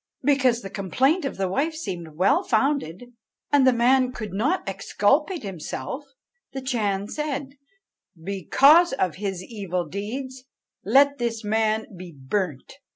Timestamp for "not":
4.33-4.67